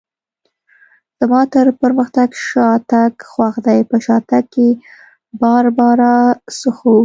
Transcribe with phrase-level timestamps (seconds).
[1.19, 4.69] زما تر پرمختګ شاتګ خوښ دی، په شاتګ کې
[5.39, 6.15] باربرا
[6.57, 6.97] څښو.